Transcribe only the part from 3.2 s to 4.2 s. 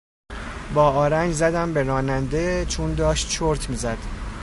چرت میزد.